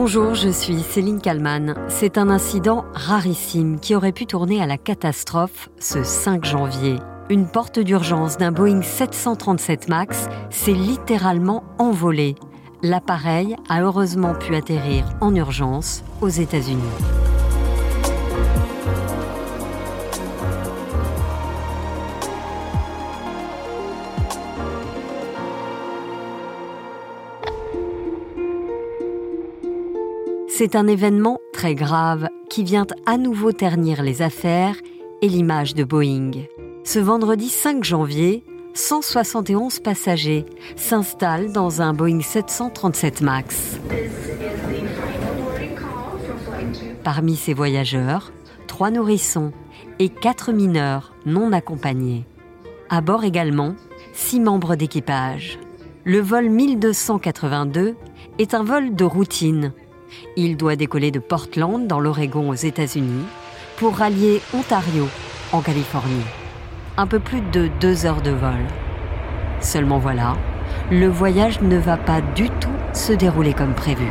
Bonjour, 0.00 0.36
je 0.36 0.48
suis 0.48 0.78
Céline 0.78 1.20
Kalman. 1.20 1.74
C'est 1.88 2.18
un 2.18 2.30
incident 2.30 2.84
rarissime 2.94 3.80
qui 3.80 3.96
aurait 3.96 4.12
pu 4.12 4.26
tourner 4.26 4.62
à 4.62 4.66
la 4.66 4.78
catastrophe 4.78 5.70
ce 5.80 6.04
5 6.04 6.44
janvier. 6.44 6.98
Une 7.30 7.48
porte 7.48 7.80
d'urgence 7.80 8.38
d'un 8.38 8.52
Boeing 8.52 8.82
737 8.82 9.88
MAX 9.88 10.28
s'est 10.50 10.70
littéralement 10.70 11.64
envolée. 11.78 12.36
L'appareil 12.80 13.56
a 13.68 13.82
heureusement 13.82 14.36
pu 14.36 14.54
atterrir 14.54 15.04
en 15.20 15.34
urgence 15.34 16.04
aux 16.20 16.28
États-Unis. 16.28 17.27
C'est 30.58 30.74
un 30.74 30.88
événement 30.88 31.38
très 31.52 31.76
grave 31.76 32.28
qui 32.50 32.64
vient 32.64 32.88
à 33.06 33.16
nouveau 33.16 33.52
ternir 33.52 34.02
les 34.02 34.22
affaires 34.22 34.74
et 35.22 35.28
l'image 35.28 35.76
de 35.76 35.84
Boeing. 35.84 36.32
Ce 36.82 36.98
vendredi 36.98 37.48
5 37.48 37.84
janvier, 37.84 38.42
171 38.74 39.78
passagers 39.78 40.44
s'installent 40.74 41.52
dans 41.52 41.80
un 41.80 41.94
Boeing 41.94 42.22
737 42.22 43.20
MAX. 43.20 43.78
Parmi 47.04 47.36
ces 47.36 47.54
voyageurs, 47.54 48.32
trois 48.66 48.90
nourrissons 48.90 49.52
et 50.00 50.08
quatre 50.08 50.50
mineurs 50.50 51.14
non 51.24 51.52
accompagnés. 51.52 52.26
À 52.88 53.00
bord 53.00 53.22
également, 53.22 53.76
six 54.12 54.40
membres 54.40 54.74
d'équipage. 54.74 55.60
Le 56.02 56.18
vol 56.18 56.50
1282 56.50 57.94
est 58.40 58.54
un 58.54 58.64
vol 58.64 58.96
de 58.96 59.04
routine 59.04 59.72
il 60.36 60.56
doit 60.56 60.76
décoller 60.76 61.10
de 61.10 61.18
Portland, 61.18 61.86
dans 61.86 62.00
l'Oregon, 62.00 62.48
aux 62.48 62.54
États-Unis, 62.54 63.24
pour 63.76 63.96
rallier 63.96 64.40
Ontario, 64.54 65.08
en 65.52 65.60
Californie. 65.60 66.24
Un 66.96 67.06
peu 67.06 67.20
plus 67.20 67.40
de 67.40 67.68
deux 67.80 68.06
heures 68.06 68.22
de 68.22 68.30
vol. 68.30 68.64
Seulement 69.60 69.98
voilà, 69.98 70.36
le 70.90 71.08
voyage 71.08 71.60
ne 71.60 71.76
va 71.76 71.96
pas 71.96 72.20
du 72.20 72.48
tout 72.48 72.68
se 72.92 73.12
dérouler 73.12 73.54
comme 73.54 73.74
prévu. 73.74 74.08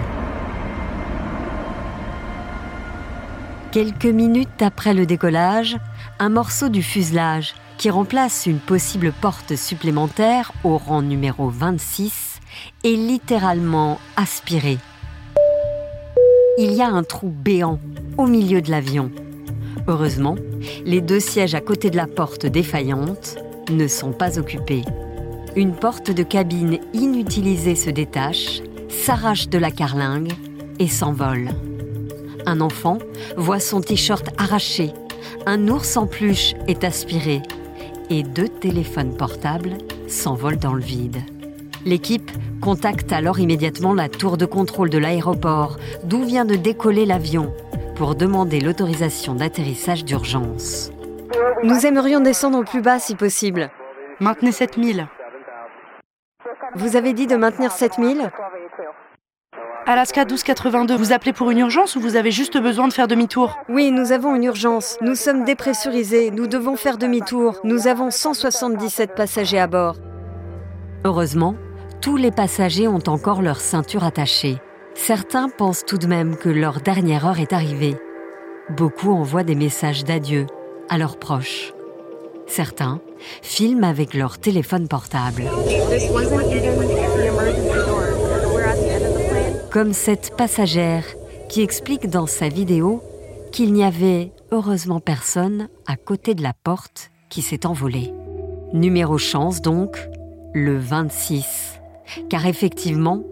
Quelques 3.72 4.06
minutes 4.06 4.62
après 4.62 4.94
le 4.94 5.06
décollage, 5.06 5.78
un 6.20 6.30
morceau 6.30 6.70
du 6.70 6.82
fuselage 6.82 7.54
qui 7.78 7.90
remplace 7.90 8.46
une 8.46 8.60
possible 8.60 9.12
porte 9.12 9.56
supplémentaire 9.56 10.52
au 10.64 10.78
rang 10.78 11.02
numéro 11.02 11.50
26 11.50 12.40
est 12.84 12.96
littéralement 12.96 14.00
aspiré 14.16 14.80
il 16.58 16.74
y 16.74 16.82
a 16.82 16.88
un 16.88 17.04
trou 17.04 17.30
béant 17.30 17.80
au 18.18 18.26
milieu 18.26 18.62
de 18.62 18.72
l'avion. 18.72 19.12
Heureusement, 19.88 20.36
les 20.86 21.02
deux 21.02 21.20
sièges 21.20 21.54
à 21.54 21.62
côté 21.62 21.92
de 21.92 21.96
la 21.96 22.08
porte 22.08 22.48
défaillante 22.48 23.38
ne 23.70 23.88
sont 23.88 24.12
pas 24.12 24.40
occupés. 24.40 24.82
Une 25.56 25.74
porte 25.74 26.10
de 26.10 26.24
cabine 26.24 26.80
inutilisée 26.94 27.76
se 27.76 27.92
détache, 27.92 28.62
s'arrache 28.90 29.50
de 29.50 29.60
la 29.60 29.70
carlingue 29.70 30.34
et 30.80 30.88
s'envole. 30.88 31.50
Un 32.48 32.60
enfant 32.60 32.98
voit 33.38 33.60
son 33.60 33.82
t-shirt 33.82 34.30
arraché, 34.40 34.92
un 35.46 35.68
ours 35.68 35.96
en 35.96 36.08
peluche 36.08 36.56
est 36.68 36.84
aspiré 36.84 37.42
et 38.10 38.24
deux 38.24 38.48
téléphones 38.48 39.16
portables 39.16 39.78
s'envolent 40.08 40.58
dans 40.58 40.74
le 40.74 40.82
vide. 40.82 41.18
L'équipe 41.88 42.32
contacte 42.60 43.14
alors 43.14 43.40
immédiatement 43.40 43.94
la 43.94 44.10
tour 44.10 44.36
de 44.36 44.46
contrôle 44.46 44.90
de 44.90 44.98
l'aéroport 44.98 45.78
d'où 46.04 46.26
vient 46.26 46.44
de 46.44 46.58
décoller 46.58 47.06
l'avion 47.06 47.54
pour 47.96 48.14
demander 48.16 48.60
l'autorisation 48.60 49.36
d'atterrissage 49.36 50.04
d'urgence. 50.04 50.92
Nous 51.64 51.86
aimerions 51.86 52.20
descendre 52.20 52.60
au 52.60 52.66
plus 52.66 52.82
bas 52.82 53.00
si 53.00 53.16
possible. 53.16 53.72
Maintenez 54.20 54.52
7000. 54.52 55.08
Vous 56.76 56.98
avez 56.98 57.14
dit 57.14 57.26
de 57.26 57.38
maintenir 57.38 57.72
7000 57.72 58.32
Alaska 59.86 60.26
1282, 60.26 60.98
vous 60.98 61.14
appelez 61.14 61.32
pour 61.32 61.52
une 61.52 61.60
urgence 61.60 61.96
ou 61.96 62.02
vous 62.02 62.18
avez 62.18 62.32
juste 62.32 62.58
besoin 62.58 62.90
de 62.90 62.94
faire 62.94 63.08
demi-tour? 63.08 63.58
Oui, 63.70 63.92
nous 63.92 64.12
avons 64.12 64.36
une 64.36 64.44
urgence. 64.44 64.98
Nous 65.00 65.16
sommes 65.16 65.46
dépressurisés. 65.46 66.32
Nous 66.32 66.48
devons 66.48 66.76
faire 66.76 66.98
demi-tour. 66.98 67.62
Nous 67.64 67.88
avons 67.88 68.12
177 68.12 69.16
passagers 69.16 69.60
à 69.60 69.68
bord. 69.68 69.96
Heureusement, 71.06 71.56
tous 72.02 72.18
les 72.18 72.32
passagers 72.32 72.88
ont 72.88 73.04
encore 73.08 73.42
leur 73.42 73.60
ceinture 73.60 74.04
attachée. 74.04 74.58
Certains 74.94 75.50
pensent 75.50 75.86
tout 75.86 75.98
de 75.98 76.08
même 76.08 76.36
que 76.36 76.50
leur 76.50 76.82
dernière 76.82 77.26
heure 77.26 77.40
est 77.40 77.54
arrivée. 77.54 77.96
Beaucoup 78.70 79.12
envoient 79.12 79.44
des 79.44 79.56
messages 79.56 80.04
d'adieu 80.04 80.48
à 80.90 80.98
leurs 80.98 81.18
proches. 81.18 81.74
Certains 82.48 83.02
filment 83.42 83.84
avec 83.84 84.14
leur 84.14 84.40
téléphone 84.40 84.88
portable. 84.88 85.44
Comme 89.72 89.94
cette 89.94 90.36
passagère 90.36 91.04
qui 91.50 91.62
explique 91.62 92.10
dans 92.10 92.28
sa 92.28 92.50
vidéo 92.50 93.02
qu'il 93.52 93.74
n'y 93.74 93.84
avait 93.84 94.32
heureusement 94.52 95.00
personne 95.00 95.70
à 95.86 95.96
côté 95.96 96.36
de 96.36 96.44
la 96.44 96.54
porte 96.54 97.12
qui 97.30 97.42
s'est 97.42 97.66
envolée. 97.66 98.14
Numéro 98.74 99.18
chance 99.18 99.62
donc, 99.62 99.98
le 100.54 100.78
26 100.78 101.77
car 102.30 102.46
effectivement, 102.46 103.24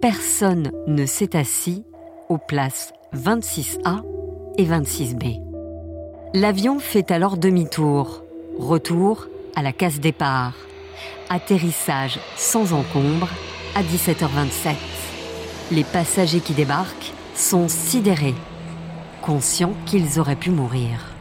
personne 0.00 0.70
ne 0.86 1.06
s'est 1.06 1.36
assis 1.36 1.84
aux 2.28 2.38
places 2.38 2.92
26A 3.14 4.02
et 4.58 4.64
26B. 4.64 5.40
L'avion 6.34 6.78
fait 6.78 7.10
alors 7.10 7.36
demi-tour, 7.36 8.24
retour 8.58 9.28
à 9.56 9.62
la 9.62 9.72
case 9.72 10.00
départ, 10.00 10.54
atterrissage 11.30 12.18
sans 12.36 12.72
encombre 12.72 13.28
à 13.74 13.82
17h27. 13.82 14.74
Les 15.72 15.84
passagers 15.84 16.40
qui 16.40 16.52
débarquent 16.52 17.12
sont 17.34 17.68
sidérés, 17.68 18.34
conscients 19.22 19.74
qu'ils 19.86 20.18
auraient 20.18 20.36
pu 20.36 20.50
mourir. 20.50 21.14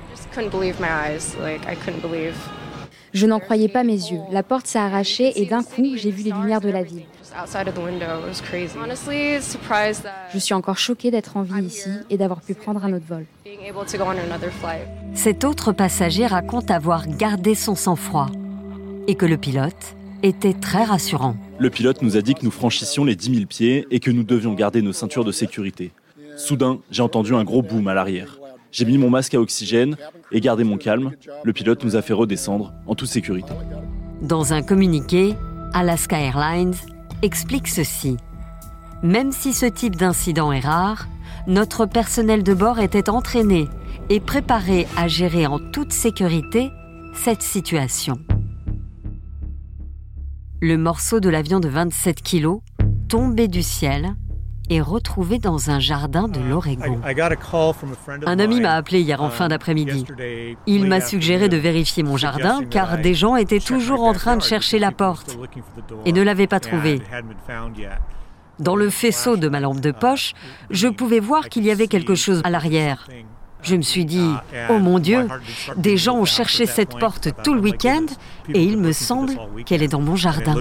Je 3.14 3.28
n'en 3.28 3.40
croyais 3.40 3.68
pas 3.68 3.84
mes 3.84 3.94
yeux. 3.94 4.22
La 4.32 4.42
porte 4.42 4.66
s'est 4.66 4.80
arrachée 4.80 5.40
et 5.40 5.46
d'un 5.46 5.62
coup, 5.62 5.96
j'ai 5.96 6.10
vu 6.10 6.24
les 6.24 6.32
lumières 6.32 6.62
de 6.62 6.70
la 6.70 6.82
ville. 6.82 7.04
Je 10.34 10.40
suis 10.40 10.54
encore 10.54 10.78
choquée 10.78 11.12
d'être 11.12 11.38
en 11.38 11.44
vie 11.44 11.64
ici 11.64 11.90
et 12.10 12.18
d'avoir 12.18 12.42
pu 12.42 12.56
prendre 12.56 12.84
un 12.84 12.94
autre 12.94 13.06
vol. 13.08 13.26
Cet 15.14 15.44
autre 15.44 15.72
passager 15.72 16.26
raconte 16.26 16.72
avoir 16.72 17.08
gardé 17.08 17.54
son 17.54 17.76
sang-froid 17.76 18.30
et 19.08 19.16
que 19.16 19.26
le 19.26 19.38
pilote 19.38 19.96
était 20.24 20.54
très 20.54 20.84
rassurant. 20.84 21.36
Le 21.60 21.70
pilote 21.70 22.02
nous 22.02 22.18
a 22.18 22.22
dit 22.22 22.34
que 22.34 22.44
nous 22.44 22.52
franchissions 22.52 23.06
les 23.06 23.16
10 23.16 23.36
000 23.36 23.46
pieds 23.46 23.88
et 23.92 24.00
que 24.00 24.10
nous 24.10 24.24
devions 24.24 24.54
garder 24.54 24.82
nos 24.82 24.94
ceintures 24.94 25.26
de 25.26 25.32
sécurité. 25.32 25.92
Soudain, 26.36 26.80
j'ai 26.90 27.04
entendu 27.04 27.36
un 27.36 27.44
gros 27.44 27.62
boom 27.62 27.88
à 27.88 27.94
l'arrière. 27.94 28.40
J'ai 28.74 28.86
mis 28.86 28.98
mon 28.98 29.12
masque 29.12 29.36
à 29.36 29.40
oxygène 29.40 29.96
et 30.32 30.42
gardé 30.42 30.64
mon 30.64 30.78
calme. 30.78 31.12
Le 31.44 31.54
pilote 31.54 31.84
nous 31.84 31.96
a 31.96 32.02
fait 32.02 32.14
redescendre 32.14 32.74
en 32.88 32.96
toute 32.96 33.08
sécurité. 33.08 33.54
Dans 34.22 34.52
un 34.52 34.64
communiqué, 34.64 35.36
Alaska 35.74 36.20
Airlines 36.20 36.74
explique 37.22 37.68
ceci. 37.68 38.18
Même 39.04 39.32
si 39.32 39.54
ce 39.54 39.68
type 39.68 39.96
d'incident 39.96 40.52
est 40.52 40.60
rare, 40.60 41.08
notre 41.46 41.86
personnel 41.86 42.42
de 42.42 42.54
bord 42.56 42.80
était 42.80 43.12
entraîné 43.12 43.68
et 44.10 44.20
préparé 44.20 44.88
à 44.98 45.08
gérer 45.08 45.46
en 45.46 45.60
toute 45.60 45.94
sécurité 45.94 46.72
cette 47.14 47.44
situation. 47.44 48.18
Le 50.62 50.78
morceau 50.78 51.20
de 51.20 51.30
l'avion 51.30 51.60
de 51.60 51.68
27 51.68 52.24
kg, 52.24 52.58
tombé 53.08 53.48
du 53.48 53.62
ciel, 53.62 54.16
retrouvé 54.82 55.40
dans 55.40 55.70
un 55.70 55.80
jardin 55.80 56.28
de 56.28 56.40
l'Oregon. 56.40 57.00
Un 58.26 58.40
ami 58.40 58.62
m'a 58.62 58.74
appelé 58.74 59.02
hier 59.02 59.22
en 59.22 59.30
fin 59.30 59.48
d'après-midi. 59.48 60.06
Il 60.68 60.88
m'a 60.88 61.02
suggéré 61.02 61.50
de 61.50 61.58
vérifier 61.58 62.04
mon 62.04 62.18
jardin 62.18 62.62
car 62.70 62.98
des 62.98 63.14
gens 63.14 63.36
étaient 63.36 63.60
toujours 63.60 64.04
en 64.04 64.14
train 64.14 64.38
de 64.38 64.42
chercher 64.42 64.80
la 64.80 64.92
porte 64.92 65.38
et 66.06 66.12
ne 66.12 66.22
l'avaient 66.22 66.48
pas 66.48 66.60
trouvée. 66.60 67.02
Dans 68.60 68.76
le 68.76 68.90
faisceau 68.90 69.36
de 69.36 69.50
ma 69.50 69.60
lampe 69.60 69.80
de 69.80 69.92
poche, 69.92 70.34
je 70.70 70.88
pouvais 70.88 71.20
voir 71.20 71.50
qu'il 71.50 71.66
y 71.66 71.72
avait 71.72 71.88
quelque 71.88 72.16
chose 72.16 72.42
à 72.44 72.50
l'arrière. 72.50 73.08
Je 73.64 73.76
me 73.76 73.82
suis 73.82 74.06
dit, 74.06 74.30
oh 74.70 74.78
mon 74.78 75.00
Dieu, 75.00 75.28
des 75.78 75.98
gens 75.98 76.18
ont 76.18 76.26
cherché 76.26 76.66
cette 76.66 76.98
porte 77.00 77.30
tout 77.44 77.54
le 77.54 77.62
week-end 77.62 78.06
et 78.54 78.62
il 78.62 78.78
me 78.78 78.92
semble 78.92 79.34
qu'elle 79.66 79.82
est 79.82 79.88
dans 79.88 80.02
mon 80.02 80.16
jardin. 80.16 80.56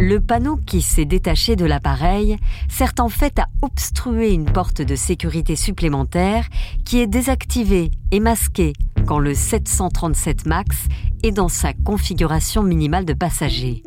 Le 0.00 0.20
panneau 0.20 0.56
qui 0.56 0.80
s'est 0.80 1.06
détaché 1.06 1.56
de 1.56 1.64
l'appareil 1.64 2.36
sert 2.68 2.92
en 3.00 3.08
fait 3.08 3.40
à 3.40 3.46
obstruer 3.62 4.32
une 4.32 4.44
porte 4.44 4.80
de 4.80 4.94
sécurité 4.94 5.56
supplémentaire 5.56 6.46
qui 6.84 7.00
est 7.00 7.08
désactivée 7.08 7.90
et 8.12 8.20
masquée 8.20 8.74
quand 9.06 9.18
le 9.18 9.34
737 9.34 10.46
MAX 10.46 10.86
est 11.24 11.32
dans 11.32 11.48
sa 11.48 11.72
configuration 11.72 12.62
minimale 12.62 13.06
de 13.06 13.12
passager. 13.12 13.82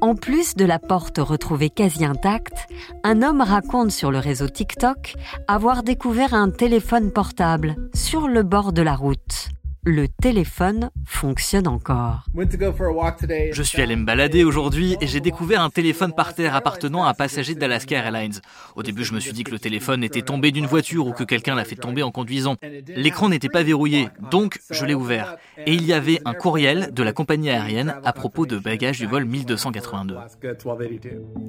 En 0.00 0.16
plus 0.16 0.56
de 0.56 0.64
la 0.64 0.80
porte 0.80 1.18
retrouvée 1.18 1.70
quasi 1.70 2.04
intacte, 2.04 2.66
un 3.04 3.22
homme 3.22 3.40
raconte 3.40 3.92
sur 3.92 4.10
le 4.10 4.18
réseau 4.18 4.48
TikTok 4.48 5.14
avoir 5.46 5.84
découvert 5.84 6.34
un 6.34 6.50
téléphone 6.50 7.12
portable 7.12 7.76
sur 7.94 8.26
le 8.26 8.42
bord 8.42 8.72
de 8.72 8.82
la 8.82 8.96
route 8.96 9.50
le 9.86 10.08
téléphone 10.08 10.90
fonctionne 11.04 11.68
encore. 11.68 12.24
Je 12.34 13.62
suis 13.62 13.80
allé 13.80 13.94
me 13.94 14.04
balader 14.04 14.42
aujourd'hui 14.42 14.96
et 15.00 15.06
j'ai 15.06 15.20
découvert 15.20 15.62
un 15.62 15.70
téléphone 15.70 16.12
par 16.12 16.34
terre 16.34 16.56
appartenant 16.56 17.04
à 17.04 17.10
un 17.10 17.14
passager 17.14 17.54
d'Alaska 17.54 17.96
Airlines. 17.96 18.40
Au 18.74 18.82
début, 18.82 19.04
je 19.04 19.14
me 19.14 19.20
suis 19.20 19.32
dit 19.32 19.44
que 19.44 19.52
le 19.52 19.60
téléphone 19.60 20.02
était 20.02 20.22
tombé 20.22 20.50
d'une 20.50 20.66
voiture 20.66 21.06
ou 21.06 21.12
que 21.12 21.22
quelqu'un 21.22 21.54
l'a 21.54 21.64
fait 21.64 21.76
tomber 21.76 22.02
en 22.02 22.10
conduisant. 22.10 22.56
L'écran 22.96 23.28
n'était 23.28 23.48
pas 23.48 23.62
verrouillé, 23.62 24.08
donc 24.32 24.58
je 24.70 24.84
l'ai 24.84 24.94
ouvert. 24.94 25.36
Et 25.64 25.74
il 25.74 25.86
y 25.86 25.92
avait 25.92 26.20
un 26.24 26.34
courriel 26.34 26.92
de 26.92 27.02
la 27.04 27.12
compagnie 27.12 27.50
aérienne 27.50 27.94
à 28.04 28.12
propos 28.12 28.44
de 28.44 28.58
bagages 28.58 28.98
du 28.98 29.06
vol 29.06 29.24
1282. 29.24 30.16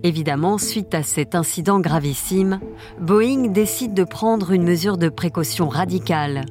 Évidemment, 0.03 0.59
suite 0.59 0.93
à 0.93 1.01
cet 1.01 1.33
incident 1.33 1.79
gravissime, 1.79 2.59
Boeing 3.01 3.47
décide 3.47 3.95
de 3.95 4.03
prendre 4.03 4.51
une 4.51 4.63
mesure 4.63 4.99
de 4.99 5.09
précaution 5.09 5.69
radicale 5.69 6.45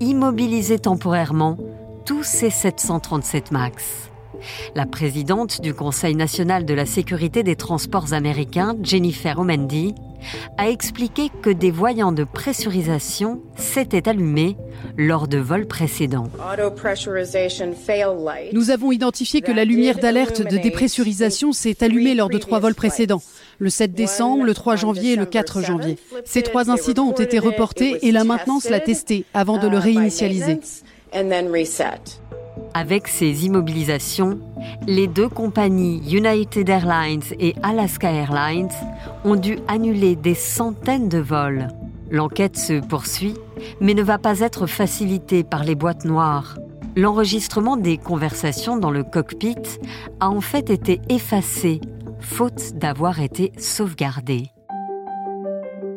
immobiliser 0.00 0.78
temporairement 0.78 1.56
tous 2.04 2.22
ces 2.22 2.50
737 2.50 3.50
MAX. 3.50 4.03
La 4.74 4.86
présidente 4.86 5.60
du 5.60 5.74
Conseil 5.74 6.14
national 6.14 6.64
de 6.64 6.74
la 6.74 6.86
sécurité 6.86 7.42
des 7.42 7.56
transports 7.56 8.12
américains, 8.12 8.76
Jennifer 8.82 9.38
Omendi, 9.38 9.94
a 10.56 10.70
expliqué 10.70 11.30
que 11.42 11.50
des 11.50 11.70
voyants 11.70 12.12
de 12.12 12.24
pressurisation 12.24 13.40
s'étaient 13.56 14.08
allumés 14.08 14.56
lors 14.96 15.28
de 15.28 15.38
vols 15.38 15.66
précédents. 15.66 16.28
Nous 18.52 18.70
avons 18.70 18.92
identifié 18.92 19.40
que 19.40 19.52
la 19.52 19.64
lumière 19.64 19.98
d'alerte 19.98 20.42
de 20.42 20.56
dépressurisation 20.56 21.52
s'est 21.52 21.82
allumée 21.82 22.14
lors 22.14 22.28
de 22.28 22.38
trois 22.38 22.60
vols 22.60 22.74
précédents, 22.74 23.22
le 23.58 23.70
7 23.70 23.92
décembre, 23.92 24.44
le 24.44 24.54
3 24.54 24.76
janvier 24.76 25.12
et 25.12 25.16
le 25.16 25.26
4 25.26 25.62
janvier. 25.62 25.98
Ces 26.24 26.42
trois 26.42 26.70
incidents 26.70 27.08
ont 27.08 27.12
été 27.12 27.38
reportés 27.38 28.06
et 28.06 28.12
la 28.12 28.24
maintenance 28.24 28.68
l'a 28.68 28.80
testé 28.80 29.24
avant 29.34 29.58
de 29.58 29.68
le 29.68 29.78
réinitialiser. 29.78 30.60
Avec 32.76 33.06
ces 33.06 33.46
immobilisations, 33.46 34.40
les 34.88 35.06
deux 35.06 35.28
compagnies 35.28 36.02
United 36.12 36.68
Airlines 36.68 37.22
et 37.38 37.54
Alaska 37.62 38.10
Airlines 38.10 38.72
ont 39.24 39.36
dû 39.36 39.58
annuler 39.68 40.16
des 40.16 40.34
centaines 40.34 41.08
de 41.08 41.18
vols. 41.18 41.68
L'enquête 42.10 42.56
se 42.56 42.80
poursuit, 42.84 43.36
mais 43.80 43.94
ne 43.94 44.02
va 44.02 44.18
pas 44.18 44.40
être 44.40 44.66
facilitée 44.66 45.44
par 45.44 45.62
les 45.62 45.76
boîtes 45.76 46.04
noires. 46.04 46.58
L'enregistrement 46.96 47.76
des 47.76 47.96
conversations 47.96 48.76
dans 48.76 48.90
le 48.90 49.04
cockpit 49.04 49.78
a 50.18 50.28
en 50.28 50.40
fait 50.40 50.68
été 50.68 51.00
effacé, 51.08 51.80
faute 52.18 52.74
d'avoir 52.74 53.20
été 53.20 53.52
sauvegardé. 53.56 54.50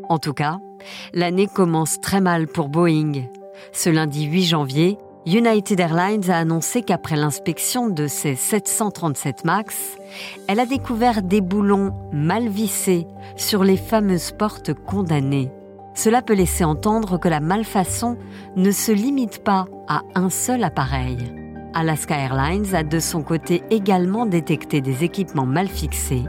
En 0.10 0.20
tout 0.20 0.34
cas, 0.34 0.60
l'année 1.14 1.48
commence 1.48 2.00
très 2.02 2.22
mal 2.22 2.48
pour 2.48 2.70
Boeing. 2.70 3.14
Ce 3.74 3.90
lundi 3.90 4.26
8 4.26 4.44
janvier, 4.44 4.98
United 5.28 5.78
Airlines 5.78 6.30
a 6.30 6.38
annoncé 6.38 6.84
qu'après 6.84 7.18
l'inspection 7.18 7.90
de 7.90 8.08
ses 8.08 8.36
737 8.36 9.44
MAX, 9.44 9.98
elle 10.48 10.62
a 10.62 10.66
découvert 10.66 11.22
des 11.22 11.42
boulons 11.42 11.92
mal 12.14 12.48
vissés 12.48 13.06
sur 13.36 13.66
les 13.66 13.76
fameuses 13.76 14.32
portes 14.32 14.74
condamnées. 14.74 15.52
Cela 15.96 16.22
peut 16.22 16.34
laisser 16.34 16.64
entendre 16.64 17.20
que 17.20 17.28
la 17.28 17.42
malfaçon 17.42 18.18
ne 18.56 18.72
se 18.72 18.94
limite 18.94 19.44
pas 19.44 19.66
à 19.90 20.04
un 20.16 20.30
seul 20.30 20.64
appareil. 20.64 21.18
Alaska 21.74 22.16
Airlines 22.16 22.74
a 22.74 22.84
de 22.84 23.00
son 23.02 23.22
côté 23.22 23.64
également 23.70 24.28
détecté 24.28 24.80
des 24.80 25.04
équipements 25.04 25.46
mal 25.46 25.68
fixés 25.68 26.24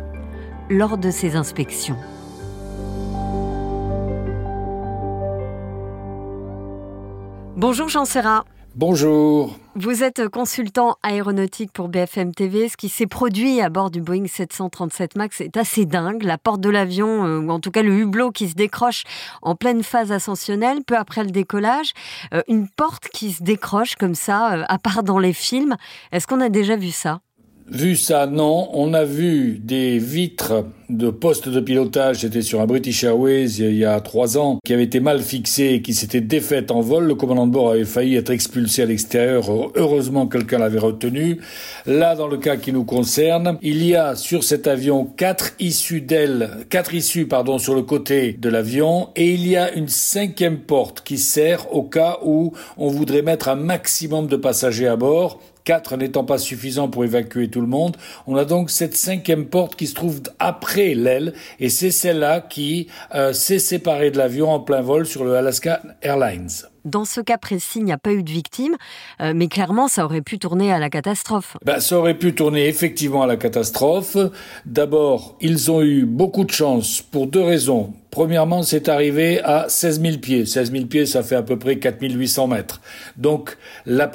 lors 0.68 0.98
de 0.98 1.12
ses 1.12 1.36
inspections. 1.36 1.98
Bonjour 7.54 7.88
Jean 7.88 8.04
Serra. 8.04 8.44
Bonjour. 8.78 9.56
Vous 9.74 10.04
êtes 10.04 10.28
consultant 10.28 10.98
aéronautique 11.02 11.72
pour 11.72 11.88
BFM 11.88 12.32
TV. 12.32 12.68
Ce 12.68 12.76
qui 12.76 12.88
s'est 12.88 13.08
produit 13.08 13.60
à 13.60 13.70
bord 13.70 13.90
du 13.90 14.00
Boeing 14.00 14.28
737 14.28 15.16
MAX 15.16 15.40
est 15.40 15.56
assez 15.56 15.84
dingue. 15.84 16.22
La 16.22 16.38
porte 16.38 16.60
de 16.60 16.70
l'avion, 16.70 17.26
euh, 17.26 17.40
ou 17.40 17.50
en 17.50 17.58
tout 17.58 17.72
cas 17.72 17.82
le 17.82 17.92
hublot 17.92 18.30
qui 18.30 18.48
se 18.48 18.54
décroche 18.54 19.02
en 19.42 19.56
pleine 19.56 19.82
phase 19.82 20.12
ascensionnelle, 20.12 20.84
peu 20.86 20.96
après 20.96 21.24
le 21.24 21.32
décollage. 21.32 21.92
Euh, 22.32 22.42
une 22.46 22.68
porte 22.68 23.08
qui 23.08 23.32
se 23.32 23.42
décroche 23.42 23.96
comme 23.96 24.14
ça, 24.14 24.54
euh, 24.54 24.64
à 24.68 24.78
part 24.78 25.02
dans 25.02 25.18
les 25.18 25.32
films. 25.32 25.74
Est-ce 26.12 26.28
qu'on 26.28 26.40
a 26.40 26.48
déjà 26.48 26.76
vu 26.76 26.92
ça? 26.92 27.18
Vu 27.70 27.96
ça, 27.96 28.26
non. 28.26 28.70
On 28.72 28.94
a 28.94 29.04
vu 29.04 29.58
des 29.62 29.98
vitres 29.98 30.64
de 30.88 31.10
poste 31.10 31.50
de 31.50 31.60
pilotage, 31.60 32.20
c'était 32.20 32.40
sur 32.40 32.62
un 32.62 32.66
British 32.66 33.04
Airways 33.04 33.58
il 33.58 33.76
y 33.76 33.84
a 33.84 34.00
trois 34.00 34.38
ans, 34.38 34.58
qui 34.64 34.72
avaient 34.72 34.84
été 34.84 35.00
mal 35.00 35.20
fixées 35.20 35.74
et 35.74 35.82
qui 35.82 35.92
s'étaient 35.92 36.22
défaites 36.22 36.70
en 36.70 36.80
vol. 36.80 37.04
Le 37.04 37.14
commandant 37.14 37.46
de 37.46 37.52
bord 37.52 37.72
avait 37.72 37.84
failli 37.84 38.16
être 38.16 38.30
expulsé 38.30 38.82
à 38.82 38.86
l'extérieur. 38.86 39.44
Heureusement, 39.74 40.26
quelqu'un 40.26 40.56
l'avait 40.56 40.78
retenu. 40.78 41.40
Là, 41.84 42.14
dans 42.14 42.26
le 42.26 42.38
cas 42.38 42.56
qui 42.56 42.72
nous 42.72 42.84
concerne, 42.84 43.58
il 43.60 43.84
y 43.84 43.94
a 43.94 44.16
sur 44.16 44.44
cet 44.44 44.66
avion 44.66 45.04
quatre 45.04 45.50
issues 45.60 46.00
d'ailes, 46.00 46.50
quatre 46.70 46.94
issues, 46.94 47.26
pardon, 47.26 47.58
sur 47.58 47.74
le 47.74 47.82
côté 47.82 48.32
de 48.32 48.48
l'avion 48.48 49.10
et 49.14 49.34
il 49.34 49.46
y 49.46 49.58
a 49.58 49.74
une 49.74 49.88
cinquième 49.88 50.58
porte 50.58 51.02
qui 51.02 51.18
sert 51.18 51.70
au 51.74 51.82
cas 51.82 52.16
où 52.24 52.54
on 52.78 52.88
voudrait 52.88 53.20
mettre 53.20 53.48
un 53.48 53.56
maximum 53.56 54.26
de 54.26 54.36
passagers 54.36 54.88
à 54.88 54.96
bord 54.96 55.38
4 55.68 55.98
n'étant 55.98 56.24
pas 56.24 56.38
suffisant 56.38 56.88
pour 56.88 57.04
évacuer 57.04 57.50
tout 57.50 57.60
le 57.60 57.66
monde. 57.66 57.98
On 58.26 58.36
a 58.36 58.46
donc 58.46 58.70
cette 58.70 58.96
cinquième 58.96 59.44
porte 59.44 59.76
qui 59.76 59.86
se 59.86 59.94
trouve 59.94 60.22
après 60.38 60.94
l'aile 60.94 61.34
et 61.60 61.68
c'est 61.68 61.90
celle-là 61.90 62.40
qui 62.40 62.88
euh, 63.14 63.34
s'est 63.34 63.58
séparée 63.58 64.10
de 64.10 64.16
l'avion 64.16 64.50
en 64.50 64.60
plein 64.60 64.80
vol 64.80 65.04
sur 65.04 65.24
le 65.24 65.36
Alaska 65.36 65.82
Airlines. 66.00 66.48
Dans 66.84 67.04
ce 67.04 67.20
cas 67.20 67.38
précis, 67.38 67.78
il 67.78 67.84
n'y 67.84 67.92
a 67.92 67.98
pas 67.98 68.12
eu 68.12 68.22
de 68.22 68.30
victime, 68.30 68.76
euh, 69.20 69.32
mais 69.34 69.48
clairement, 69.48 69.88
ça 69.88 70.04
aurait 70.04 70.22
pu 70.22 70.38
tourner 70.38 70.72
à 70.72 70.78
la 70.78 70.90
catastrophe. 70.90 71.56
Ben, 71.64 71.80
ça 71.80 71.98
aurait 71.98 72.18
pu 72.18 72.34
tourner 72.34 72.66
effectivement 72.66 73.22
à 73.22 73.26
la 73.26 73.36
catastrophe. 73.36 74.16
D'abord, 74.64 75.36
ils 75.40 75.70
ont 75.70 75.82
eu 75.82 76.04
beaucoup 76.04 76.44
de 76.44 76.50
chance 76.50 77.02
pour 77.02 77.26
deux 77.26 77.42
raisons. 77.42 77.92
Premièrement, 78.10 78.62
c'est 78.62 78.88
arrivé 78.88 79.40
à 79.42 79.66
16 79.68 80.00
000 80.00 80.16
pieds. 80.18 80.46
16 80.46 80.72
000 80.72 80.86
pieds, 80.86 81.04
ça 81.04 81.22
fait 81.22 81.36
à 81.36 81.42
peu 81.42 81.58
près 81.58 81.78
4 81.78 82.00
800 82.00 82.46
mètres. 82.48 82.80
Donc, 83.16 83.56
la, 83.84 84.10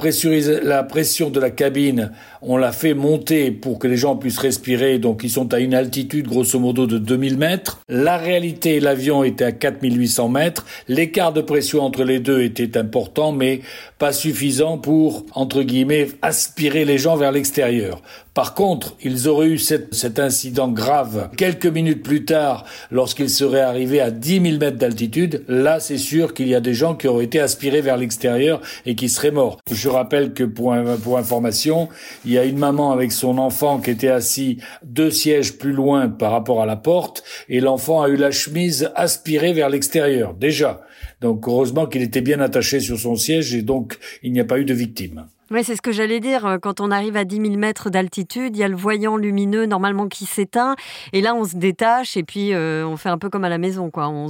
la 0.63 0.83
pression 0.83 1.29
de 1.29 1.39
la 1.39 1.51
cabine, 1.51 2.11
on 2.45 2.57
l'a 2.57 2.71
fait 2.71 2.93
monter 2.93 3.51
pour 3.51 3.79
que 3.79 3.87
les 3.87 3.97
gens 3.97 4.15
puissent 4.15 4.39
respirer. 4.39 4.99
Donc, 4.99 5.21
ils 5.23 5.29
sont 5.29 5.53
à 5.53 5.59
une 5.59 5.73
altitude, 5.73 6.27
grosso 6.27 6.59
modo, 6.59 6.85
de 6.85 6.97
2000 6.97 7.37
mètres. 7.37 7.79
La 7.87 8.17
réalité, 8.17 8.79
l'avion 8.79 9.23
était 9.23 9.45
à 9.45 9.51
4 9.51 9.77
800 9.81 10.29
mètres. 10.29 10.65
L'écart 10.87 11.33
de 11.33 11.41
pression 11.41 11.81
entre 11.81 12.03
les 12.03 12.19
deux 12.19 12.41
était 12.41 12.77
important, 12.77 13.31
mais 13.31 13.61
pas 13.97 14.11
suffisant 14.11 14.77
pour, 14.77 15.25
entre 15.33 15.63
guillemets, 15.63 16.07
aspirer 16.21 16.85
les 16.85 16.97
gens 16.97 17.15
vers 17.15 17.31
l'extérieur. 17.31 18.01
Par 18.33 18.55
contre, 18.55 18.95
ils 19.03 19.27
auraient 19.27 19.49
eu 19.49 19.59
cet 19.59 20.19
incident 20.19 20.67
grave 20.67 21.29
quelques 21.37 21.67
minutes 21.67 22.01
plus 22.01 22.25
tard, 22.25 22.65
lorsqu'ils 22.89 23.29
seraient 23.29 23.61
arrivés 23.61 24.01
à 24.01 24.09
10 24.09 24.41
000 24.41 24.57
mètres 24.57 24.77
d'altitude. 24.77 25.43
Là, 25.47 25.79
c'est 25.79 25.99
sûr 25.99 26.33
qu'il 26.33 26.47
y 26.47 26.55
a 26.55 26.59
des 26.59 26.73
gens 26.73 26.95
qui 26.95 27.07
auraient 27.07 27.25
été 27.25 27.39
aspirés 27.39 27.81
vers 27.81 27.95
l'extérieur 27.95 28.59
et 28.87 28.95
qui 28.95 29.07
seraient 29.07 29.29
morts. 29.29 29.59
Je 29.69 29.87
rappelle 29.87 30.33
que, 30.33 30.43
pour, 30.43 30.75
pour 31.03 31.19
information, 31.19 31.89
il 32.25 32.31
y 32.31 32.39
a 32.39 32.45
une 32.45 32.57
maman 32.57 32.91
avec 32.91 33.11
son 33.11 33.37
enfant 33.37 33.79
qui 33.79 33.91
était 33.91 34.07
assis 34.07 34.57
deux 34.83 35.11
sièges 35.11 35.59
plus 35.59 35.73
loin 35.73 36.09
par 36.09 36.31
rapport 36.31 36.59
à 36.59 36.65
la 36.65 36.75
porte 36.75 37.23
et 37.49 37.59
l'enfant 37.59 38.01
a 38.01 38.09
eu 38.09 38.15
la 38.15 38.31
chemise 38.31 38.89
aspirée 38.95 39.53
vers 39.53 39.69
l'extérieur, 39.69 40.33
déjà. 40.33 40.81
Donc, 41.21 41.47
heureusement 41.47 41.85
qu'il 41.85 42.01
était 42.01 42.21
bien 42.21 42.39
attaché 42.39 42.79
sur 42.79 42.99
son 42.99 43.15
siège 43.15 43.53
et 43.53 43.61
donc 43.61 43.99
il 44.23 44.33
n'y 44.33 44.39
a 44.39 44.45
pas 44.45 44.57
eu 44.57 44.65
de 44.65 44.73
victime. 44.73 45.27
Oui, 45.53 45.63
c'est 45.63 45.75
ce 45.75 45.83
que 45.83 45.91
j'allais 45.91 46.19
dire. 46.19 46.47
Euh, 46.47 46.57
quand 46.57 46.79
on 46.79 46.89
arrive 46.89 47.15
à 47.15 47.25
10 47.25 47.35
000 47.35 47.57
mètres 47.57 47.91
d'altitude, 47.91 48.57
il 48.57 48.59
y 48.59 48.63
a 48.63 48.67
le 48.67 48.75
voyant 48.75 49.17
lumineux 49.17 49.67
normalement 49.67 50.07
qui 50.07 50.25
s'éteint. 50.25 50.75
Et 51.13 51.21
là, 51.21 51.35
on 51.35 51.45
se 51.45 51.55
détache 51.55 52.17
et 52.17 52.23
puis 52.23 52.55
euh, 52.55 52.83
on 52.87 52.97
fait 52.97 53.09
un 53.09 53.19
peu 53.19 53.29
comme 53.29 53.43
à 53.43 53.49
la 53.49 53.59
maison. 53.59 53.91
Quoi. 53.91 54.09
On, 54.09 54.29